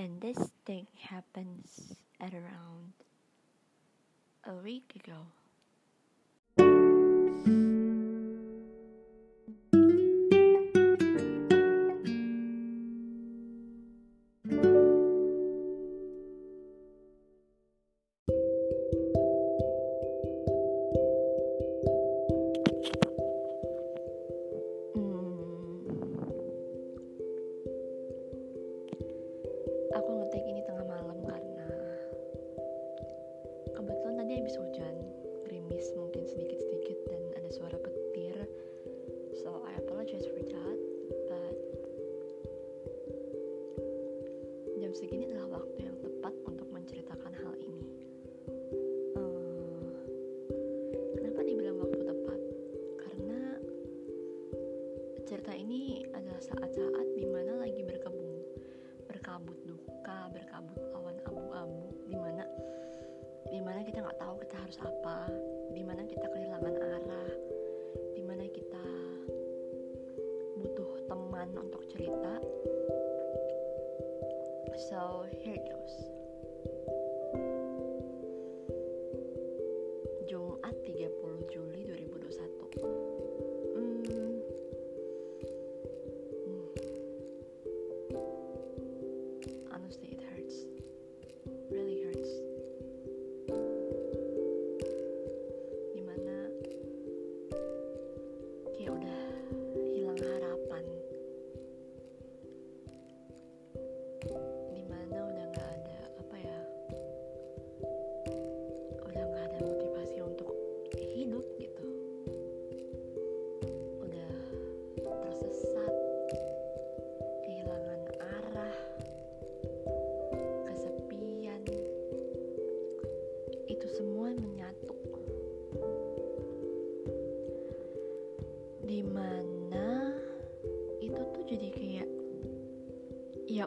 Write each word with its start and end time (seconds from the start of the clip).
And 0.00 0.18
this 0.18 0.38
thing 0.64 0.86
happens 0.98 1.94
at 2.22 2.32
around 2.32 2.94
a 4.46 4.54
week 4.54 4.94
ago. 4.96 5.26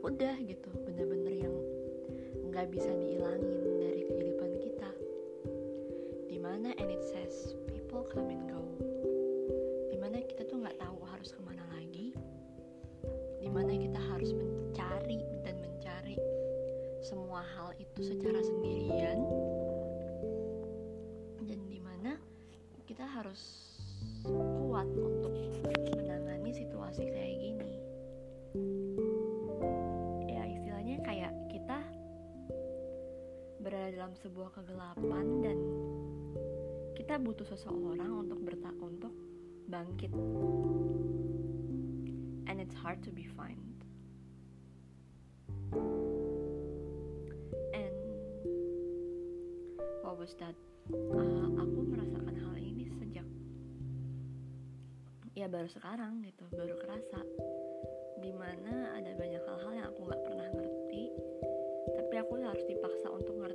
Udah 0.00 0.34
gitu 0.40 0.70
bener-bener 0.88 1.44
yang 1.44 1.56
nggak 2.48 2.72
bisa 2.72 2.88
dihilangin 2.88 3.60
dari 3.76 4.02
kehidupan 4.08 4.52
kita. 4.64 4.90
Di 6.26 6.38
mana 6.40 6.72
and 6.80 6.88
it 6.88 7.04
says 7.04 7.52
people 7.68 8.08
come 8.08 8.32
and 8.32 8.48
go. 8.48 8.64
Di 9.92 10.00
mana 10.00 10.24
kita 10.24 10.48
tuh 10.48 10.64
nggak 10.64 10.80
tahu 10.80 10.98
harus 11.04 11.36
ke 11.36 11.40
mana 11.44 11.62
lagi. 11.76 12.16
Di 13.44 13.48
mana 13.52 13.76
kita 13.76 14.00
harus 14.00 14.32
mencari 14.32 15.20
dan 15.44 15.60
mencari 15.60 16.16
semua 17.04 17.44
hal 17.44 17.76
itu 17.76 18.00
secara 18.00 18.40
sendirian. 18.40 19.20
Dan 21.44 21.60
di 21.68 21.80
mana 21.80 22.16
kita 22.88 23.04
harus 23.04 23.68
kuat 24.24 24.88
untuk 24.96 25.32
dalam 34.10 34.26
sebuah 34.26 34.50
kegelapan 34.50 35.26
dan 35.38 35.58
kita 36.98 37.14
butuh 37.22 37.46
seseorang 37.46 38.26
untuk 38.26 38.42
bertak 38.42 38.74
untuk 38.82 39.14
bangkit. 39.70 40.10
And 42.50 42.58
it's 42.58 42.74
hard 42.74 43.06
to 43.06 43.14
be 43.14 43.30
found 43.38 43.86
and 47.70 47.94
what 50.02 50.18
was 50.18 50.34
that? 50.42 50.58
Uh, 50.90 51.54
aku 51.62 51.78
merasakan 51.86 52.34
hal 52.34 52.58
ini 52.58 52.90
sejak 52.90 53.30
ya 55.38 55.46
baru 55.46 55.70
sekarang 55.70 56.26
gitu 56.26 56.50
baru 56.50 56.74
kerasa. 56.82 57.22
Di 58.18 58.34
mana 58.34 58.90
ada 58.90 59.14
banyak 59.14 59.42
hal-hal 59.46 59.70
yang 59.70 59.86
aku 59.86 60.02
nggak 60.02 60.22
pernah 60.26 60.50
ngerti 60.50 61.04
tapi 62.10 62.26
aku 62.26 62.42
harus 62.42 62.66
dipaksa 62.66 63.06
untuk 63.10 63.38
ngerti 63.38 63.49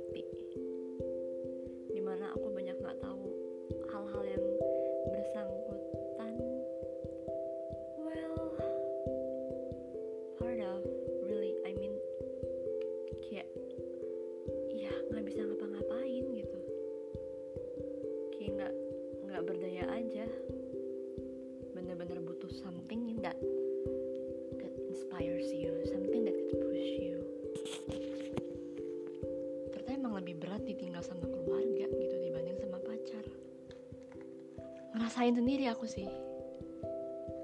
ngerasain 35.16 35.40
sendiri 35.40 35.64
aku 35.72 35.88
sih. 35.88 36.04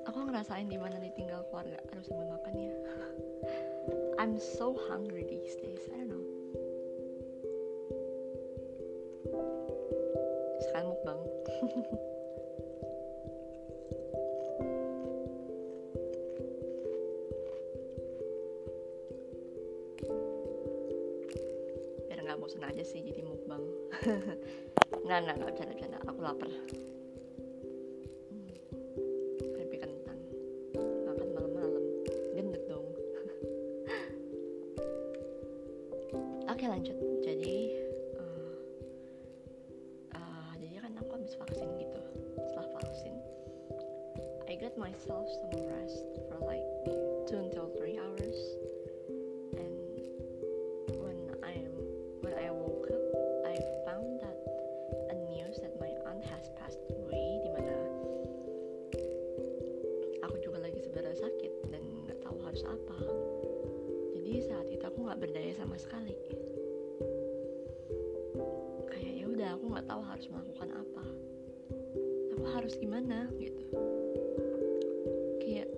Aku 0.04 0.28
ngerasain 0.28 0.68
di 0.68 0.76
mana 0.76 1.00
ditinggal 1.00 1.40
keluarga 1.48 1.80
aduh 1.88 2.04
sambil 2.04 2.28
makan 2.28 2.68
ya. 2.68 2.76
I'm 4.20 4.36
so 4.36 4.76
hungry 4.92 5.24
these 5.24 5.56
days 5.56 5.80
I 5.88 6.04
don't 6.04 6.12
know. 6.12 6.20
Sekalian 10.68 10.92
mukbang. 10.92 11.16
Biar 22.04 22.20
nggak 22.20 22.36
bosan 22.36 22.68
aja 22.68 22.84
sih 22.84 23.00
jadi 23.00 23.24
mukbang. 23.24 23.64
Nggak 25.08 25.18
nggak 25.24 25.34
nggak 25.40 25.48
bercanda 25.56 25.72
bercanda 25.72 25.98
aku 26.04 26.20
lapar 26.20 26.52
oke 36.52 36.68
lanjut. 36.68 36.96
Jadi 37.24 37.58
eh, 38.20 38.56
eh, 40.12 40.50
jadi 40.60 40.84
kan 40.84 40.92
aku 41.00 41.10
habis 41.16 41.32
vaksin 41.40 41.68
gitu. 41.80 42.00
Setelah 42.36 42.68
vaksin 42.76 43.16
I 44.44 44.60
got 44.60 44.76
myself 44.76 45.24
some 45.40 45.56
rest 45.64 46.04
for 46.28 46.36
like 46.44 46.60
two 47.24 47.40
until 47.40 47.72
three 47.80 47.96
hours. 47.96 48.36
And 49.56 49.80
when 51.00 51.18
I 51.40 51.64
when 52.20 52.36
I 52.36 52.52
woke 52.52 52.84
up 52.92 53.04
I 53.48 53.56
found 53.88 54.20
that 54.20 54.36
a 55.08 55.16
news 55.32 55.56
that 55.64 55.72
my 55.80 55.88
aunt 56.04 56.20
has 56.28 56.52
passed 56.60 56.84
away 56.92 57.40
di 57.40 57.48
mana 57.48 57.76
aku 60.20 60.36
juga 60.44 60.68
lagi 60.68 60.84
sebenarnya 60.84 61.16
sakit 61.16 61.52
dan 61.72 61.80
nggak 62.04 62.20
tahu 62.20 62.36
harus 62.44 62.60
apa. 62.68 62.98
Jadi 64.20 64.32
saat 64.44 64.68
itu 64.68 64.84
aku 64.84 65.08
nggak 65.08 65.20
berdaya 65.22 65.52
sama 65.56 65.80
sekali 65.80 66.01
tahu 69.92 70.08
harus 70.08 70.24
melakukan 70.32 70.72
apa. 70.72 71.04
Aku 72.32 72.44
harus 72.48 72.72
gimana 72.80 73.28
gitu. 73.36 73.60
Kayak 75.36 75.68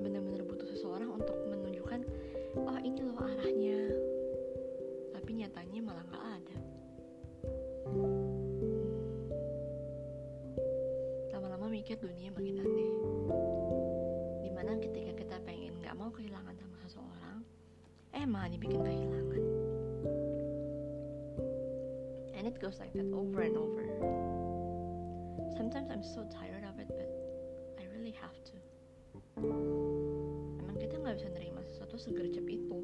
bener-bener 0.00 0.40
butuh 0.40 0.64
seseorang 0.72 1.12
untuk 1.12 1.36
menunjukkan 1.44 2.00
oh 2.56 2.80
ini 2.80 3.04
loh 3.04 3.20
arahnya. 3.20 3.92
Tapi 5.12 5.30
nyatanya 5.36 5.80
malah 5.84 6.04
nggak 6.08 6.24
ada. 6.40 6.58
Hmm. 7.92 8.24
lama-lama 11.36 11.68
mikir 11.68 12.00
dunia 12.00 12.32
makin 12.32 12.64
aneh. 12.64 12.92
Di 14.40 14.48
mana 14.48 14.80
ketika 14.80 15.12
kita 15.12 15.36
pengen 15.44 15.76
nggak 15.84 15.92
mau 15.92 16.08
kehilangan 16.08 16.56
sama 16.56 16.76
seseorang 16.88 17.44
eh 18.16 18.24
malah 18.24 18.48
dibikin 18.48 18.80
kehilangan 18.80 19.25
and 22.46 22.54
it 22.54 22.62
goes 22.62 22.78
like 22.78 22.92
that 22.92 23.10
over 23.12 23.40
and 23.42 23.56
over. 23.56 23.82
Sometimes 25.56 25.90
I'm 25.90 26.04
so 26.04 26.22
tired 26.30 26.62
of 26.62 26.78
it 26.78 26.86
but 26.86 27.10
I 27.82 27.90
really 27.90 28.14
have 28.22 28.38
to. 28.38 28.56
Emang 30.62 30.78
kita 30.78 30.94
nggak 30.94 31.18
bisa 31.18 31.28
nerima 31.34 31.58
sesuatu 31.66 31.98
segercep 31.98 32.46
itu 32.46 32.78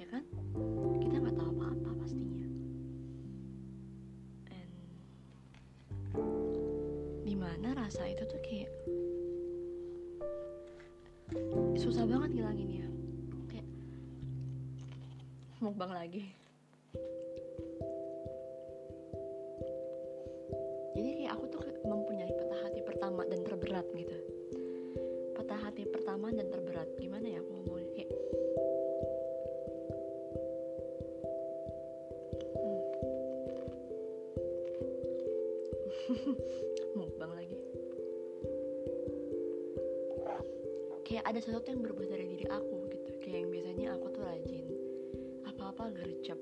ya 0.00 0.08
kan? 0.08 0.24
Kita 0.96 1.20
nggak 1.20 1.36
tahu 1.36 1.50
apa-apa 1.60 1.90
pastinya. 2.00 2.48
And 4.48 4.72
di 7.28 7.36
mana 7.36 7.76
rasa 7.76 8.08
itu 8.08 8.24
tuh 8.24 8.40
kayak 8.40 8.72
susah 11.76 12.08
banget 12.08 12.40
ngilanginnya 12.40 12.88
kayak 13.52 13.68
mukbang 15.60 15.92
lagi 15.92 16.37
mukbang 36.98 37.32
lagi. 37.34 37.58
Kayak 41.08 41.24
ada 41.24 41.40
sesuatu 41.40 41.72
yang 41.72 41.80
berubah 41.80 42.04
dari 42.04 42.26
diri 42.36 42.46
aku 42.52 42.76
gitu. 42.92 43.10
Kayak 43.24 43.38
yang 43.44 43.50
biasanya 43.50 43.86
aku 43.96 44.06
tuh 44.12 44.22
rajin 44.24 44.66
apa-apa 45.48 45.84
gercep 45.96 46.38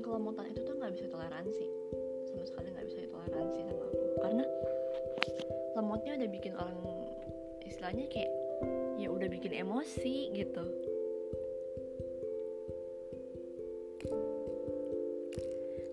dan 0.00 0.08
kelomotan 0.16 0.48
itu 0.48 0.64
tuh 0.64 0.80
nggak 0.80 0.96
bisa 0.96 1.12
toleransi. 1.12 1.66
Sama 2.32 2.44
sekali 2.48 2.72
nggak 2.72 2.88
bisa 2.88 3.04
ditoleransi 3.04 3.58
sama 3.68 3.84
aku. 3.84 4.06
Karena 4.16 4.44
lemotnya 5.76 6.12
udah 6.16 6.28
bikin 6.32 6.54
orang 6.56 6.80
istilahnya 7.68 8.08
kayak 8.08 8.32
ya 8.96 9.12
udah 9.12 9.28
bikin 9.28 9.52
emosi 9.60 10.32
gitu. 10.32 10.64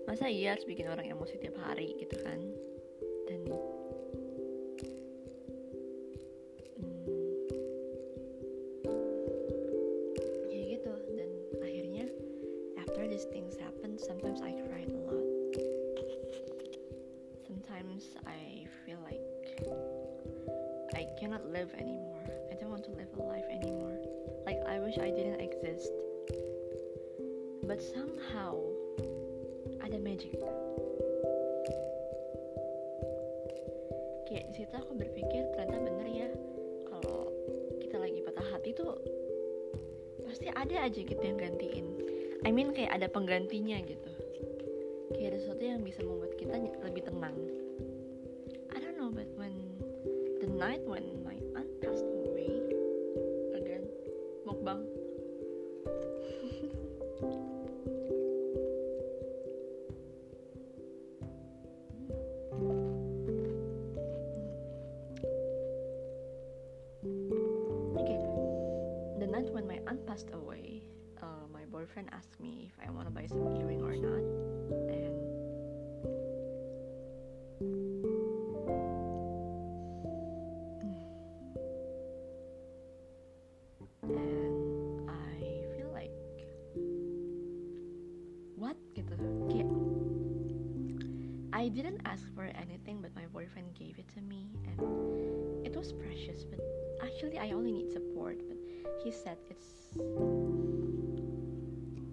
Masa 0.08 0.32
iya 0.32 0.56
harus 0.56 0.64
bikin 0.64 0.88
orang 0.88 1.04
emosi 1.12 1.36
tiap 1.36 1.60
hari 1.60 1.92
gitu 2.00 2.16
kan 2.24 2.40
I 20.98 21.06
cannot 21.14 21.46
live 21.46 21.70
anymore. 21.78 22.26
I 22.50 22.58
don't 22.58 22.74
want 22.74 22.82
to 22.90 22.90
live 22.90 23.06
a 23.14 23.22
life 23.22 23.46
anymore. 23.46 23.94
Like 24.42 24.58
I 24.66 24.82
wish 24.82 24.98
I 24.98 25.14
didn't 25.14 25.38
exist. 25.38 25.94
But 27.62 27.78
somehow 27.78 28.58
ada 29.78 29.94
magic. 30.02 30.34
Kayak 34.26 34.50
di 34.50 34.54
situ 34.58 34.74
aku 34.74 34.98
berpikir 34.98 35.54
ternyata 35.54 35.86
bener 35.86 36.08
ya 36.10 36.28
kalau 36.90 37.30
kita 37.78 38.02
lagi 38.02 38.18
patah 38.26 38.46
hati 38.50 38.74
tuh 38.74 38.98
pasti 40.26 40.50
ada 40.50 40.82
aja 40.82 40.98
gitu 40.98 41.22
yang 41.22 41.38
gantiin. 41.38 41.94
I 42.42 42.50
mean 42.50 42.74
kayak 42.74 42.98
ada 42.98 43.06
penggantinya 43.06 43.78
gitu. 43.86 44.10
Kayak 45.14 45.30
ada 45.30 45.38
sesuatu 45.46 45.62
yang 45.62 45.86
bisa 45.86 46.02
membuat 46.02 46.17
When 69.52 69.66
my 69.66 69.80
aunt 69.88 70.06
passed 70.06 70.30
away, 70.32 70.82
uh, 71.22 71.46
my 71.52 71.64
boyfriend 71.72 72.10
asked 72.12 72.38
me 72.38 72.70
if 72.70 72.78
I 72.86 72.90
want 72.90 73.08
to 73.08 73.12
buy 73.12 73.26
some 73.26 73.56
earring 73.56 73.82
or 73.82 73.96
not, 73.96 74.22
and 74.92 75.16
and 84.14 85.10
I 85.10 85.40
feel 85.74 85.90
like 85.92 86.12
what 88.54 88.76
gitu 88.94 89.16
I 91.52 91.68
didn't 91.68 92.00
ask 92.04 92.22
for 92.34 92.44
anything 92.44 93.00
but 93.02 93.14
my 93.16 93.26
boyfriend 93.32 93.74
gave 93.74 93.98
it 93.98 94.06
to 94.14 94.20
me 94.20 94.46
and 94.68 95.66
it 95.66 95.74
was 95.74 95.92
precious 95.92 96.44
but 96.44 96.60
actually 97.02 97.38
I 97.38 97.50
only 97.50 97.72
need 97.72 97.90
support 97.90 98.38
but 98.46 98.57
he 99.04 99.10
said 99.10 99.38
it's 99.50 99.96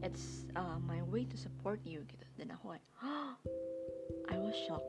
it's 0.03 0.45
uh, 0.55 0.77
my 0.85 1.01
way 1.09 1.25
to 1.25 1.37
support 1.37 1.79
you. 1.83 2.05
Gitu. 2.05 2.25
Dan 2.37 2.53
aku 2.53 2.75
kayak 2.75 2.85
I 4.33 4.37
was 4.37 4.55
shocked. 4.67 4.87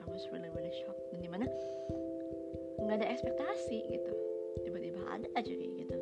I 0.00 0.06
was 0.08 0.24
really 0.32 0.50
really 0.54 0.72
shocked. 0.82 1.04
Dan 1.12 1.20
di 1.20 1.30
mana 1.30 1.46
nggak 2.80 3.04
ada 3.04 3.06
ekspektasi 3.12 3.78
gitu. 3.92 4.12
Tiba-tiba 4.64 5.00
ada 5.10 5.28
aja 5.36 5.52
kayak 5.52 5.72
gitu. 5.84 5.98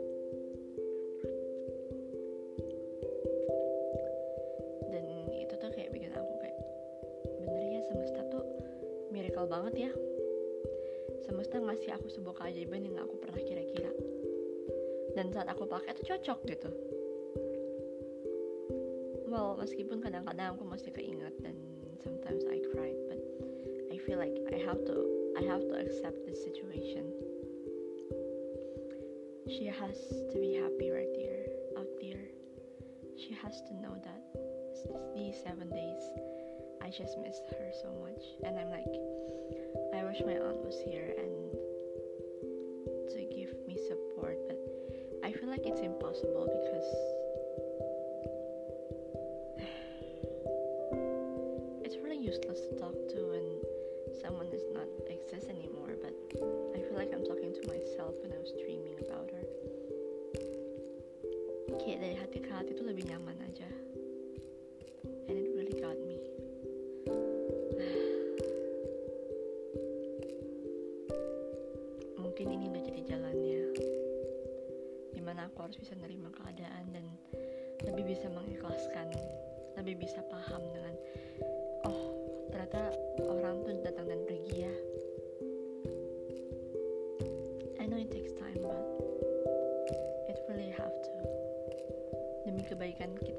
Dan 4.88 5.04
itu 5.34 5.54
tuh 5.58 5.70
kayak 5.74 5.90
bikin 5.90 6.14
aku 6.14 6.32
kayak 6.40 6.58
bener 7.42 7.64
ya 7.66 7.80
semesta 7.90 8.20
tuh 8.30 8.44
miracle 9.10 9.50
banget 9.50 9.90
ya. 9.90 9.92
Semesta 11.26 11.58
ngasih 11.58 11.90
aku 11.98 12.06
sebuah 12.06 12.38
keajaiban 12.38 12.86
yang 12.86 13.02
gak 13.02 13.10
aku 13.10 13.16
pernah 13.18 13.42
kira-kira 13.42 13.90
dan 15.16 15.32
saat 15.32 15.48
aku 15.48 15.64
pakai 15.64 15.96
tuh 15.96 16.04
cocok 16.12 16.38
gitu. 16.44 16.70
Well 19.32 19.56
meskipun 19.56 20.04
kadang-kadang 20.04 20.54
aku 20.54 20.68
masih 20.68 20.92
keinget 20.92 21.32
dan 21.40 21.56
sometimes 22.04 22.44
I 22.44 22.60
cried 22.70 23.00
but 23.08 23.20
I 23.88 23.96
feel 24.04 24.20
like 24.20 24.36
I 24.52 24.60
have 24.60 24.84
to 24.84 24.96
I 25.40 25.42
have 25.48 25.64
to 25.64 25.74
accept 25.80 26.20
this 26.28 26.44
situation. 26.44 27.08
She 29.48 29.72
has 29.72 29.96
to 30.30 30.36
be 30.36 30.60
happy 30.60 30.92
right 30.92 31.10
there 31.16 31.48
out 31.80 31.90
there. 31.96 32.28
She 33.16 33.32
has 33.40 33.64
to 33.66 33.72
know 33.80 33.96
that 33.96 34.22
these 35.16 35.40
seven 35.40 35.72
days 35.72 36.04
I 36.84 36.92
just 36.92 37.16
miss 37.24 37.40
her 37.56 37.72
so 37.80 37.88
much. 38.04 38.20
And 38.44 38.60
I'm 38.60 38.68
like 38.68 38.92
I 39.96 40.04
wish 40.04 40.20
my 40.28 40.36
aunt 40.36 40.60
was 40.60 40.76
here 40.84 41.16
and 41.16 41.56
it's 45.66 45.80
impossible 45.80 46.46
because 46.46 46.88
it's 51.84 51.96
really 52.02 52.18
useless 52.22 52.60
to 52.70 52.78
talk 52.78 52.94
to 53.10 53.18
when 53.34 53.46
someone 54.22 54.48
does 54.50 54.62
not 54.72 54.86
exist 55.10 55.48
anymore. 55.50 55.96
But 56.00 56.14
I 56.74 56.78
feel 56.86 56.94
like 56.94 57.12
I'm 57.12 57.24
talking 57.26 57.52
to 57.52 57.62
myself 57.66 58.14
when 58.22 58.30
I 58.32 58.38
was 58.38 58.52
dreaming 58.62 58.94
about 59.02 59.28
her. 59.34 59.42
Kayak 61.82 61.98
dari 61.98 62.14
hati 62.14 62.38
ke 62.38 62.50
hati 62.54 62.78
lebih 62.78 63.10
nyaman 63.10 63.34
aja. 63.50 63.65
Lebih 77.86 78.04
bisa 78.12 78.26
mengikhlaskan 78.28 79.08
lebih 79.76 80.02
bisa 80.02 80.24
paham 80.26 80.62
dengan 80.72 80.94
oh 81.84 82.16
ternyata 82.48 82.90
orang 83.28 83.60
tuh 83.62 83.76
datang 83.84 84.06
dan 84.08 84.20
pergi 84.24 84.54
ya. 84.64 84.74
I 87.76 87.84
know 87.84 88.00
it 88.00 88.08
takes 88.10 88.32
time 88.34 88.58
but 88.64 88.82
it 90.32 90.38
really 90.48 90.72
have 90.74 90.90
to. 90.90 91.12
Demi 92.48 92.64
kebaikan 92.64 93.14
kita 93.20 93.35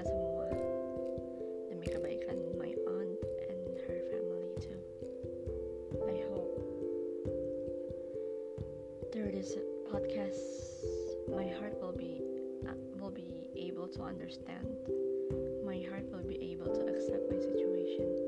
understand. 14.08 14.78
My 15.66 15.84
heart 15.90 16.10
will 16.12 16.24
be 16.24 16.40
able 16.52 16.74
to 16.74 16.88
accept 16.88 17.30
my 17.30 17.38
situation 17.38 18.27